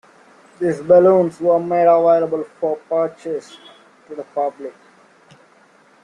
[0.59, 3.55] These balloons were made available for purchase
[4.07, 4.73] to the public.